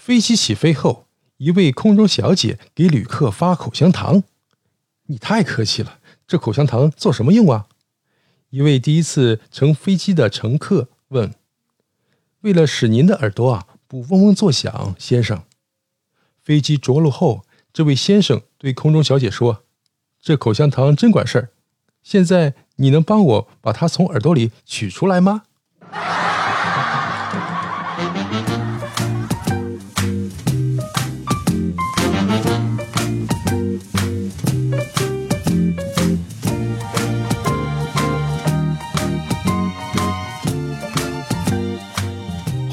[0.00, 1.06] 飞机起飞后，
[1.36, 4.22] 一位空中小姐给旅客发口香糖。
[5.08, 7.66] 你太客气了，这口香糖做什么用啊？
[8.48, 11.34] 一位第一次乘飞机的乘客问。
[12.40, 15.42] 为了使您的耳朵啊不嗡嗡作响，先生。
[16.42, 19.64] 飞机着陆后，这位先生对空中小姐说
[20.18, 21.50] ：“这口香糖真管事儿。
[22.02, 25.42] 现在你能帮我把它从耳朵里取出来吗？”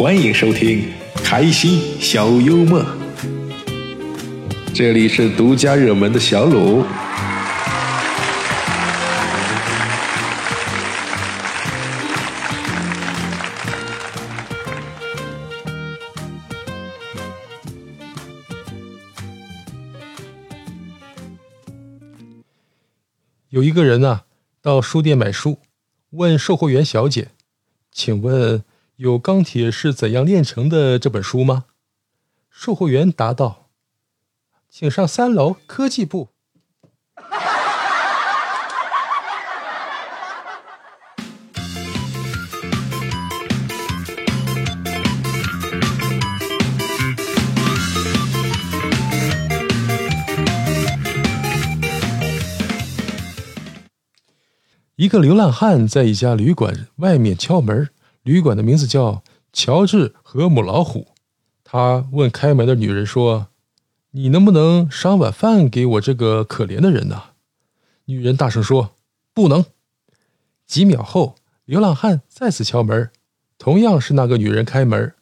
[0.00, 2.82] 欢迎收听开心小幽默，
[4.72, 6.82] 这里是独家热门的小鲁。
[23.50, 24.22] 有一个人呢，
[24.62, 25.58] 到书店买书，
[26.12, 27.28] 问售货员小姐
[27.92, 28.64] ：“请问？”
[29.00, 31.64] 有钢铁是怎样炼成的这本书吗？
[32.50, 33.70] 售货员答道
[34.68, 36.28] ：“请上三楼科技部。”
[54.96, 57.88] 一个流浪汉在一家旅馆外面敲门。
[58.22, 61.08] 旅馆的名字叫乔治和母老虎。
[61.64, 63.48] 他问开门的女人说
[64.12, 67.22] ：“你能不能赏碗饭给我这个可怜的人呢？”
[68.06, 68.96] 女人大声说
[69.32, 69.64] ：“不能。”
[70.66, 73.10] 几秒后，流浪汉再次敲门，
[73.56, 75.14] 同样是那个女人开门。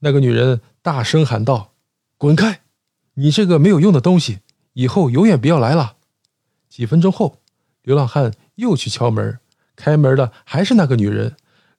[0.00, 1.72] 那个女人大声喊道
[2.18, 2.60] ：“滚开！
[3.14, 4.40] 你这个没有用的东西，
[4.74, 5.96] 以后永远不要来了。”
[6.68, 7.38] 几分钟后，
[7.82, 9.38] 流浪汉又去敲门，
[9.74, 11.36] 开门的还是那个女人。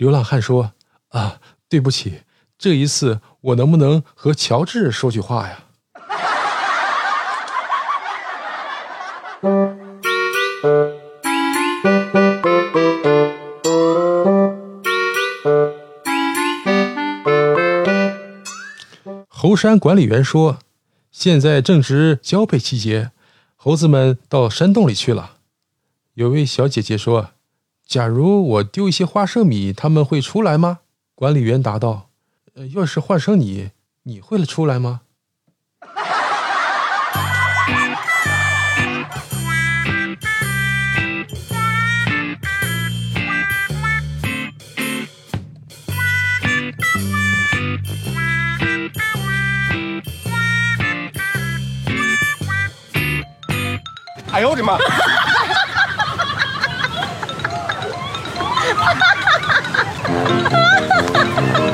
[0.00, 0.72] 流浪汉说
[1.12, 2.22] ：“啊，对不起，
[2.56, 5.64] 这一次我能不能和乔治说句话呀？”
[19.28, 20.60] 猴山管理员说
[21.12, 23.10] ：“现在正值交配季节，
[23.54, 25.36] 猴子们到山洞里去了。”
[26.16, 27.32] 有位小姐姐说。
[27.90, 30.78] 假如我丢一些花生米，他们会出来吗？
[31.16, 32.10] 管理员答道
[32.54, 33.70] ：“呃，要是换成你，
[34.04, 35.00] 你会出来吗？”
[54.32, 54.78] 哎呦我的妈
[58.60, 60.44] Ha ha ha
[61.56, 61.69] ha!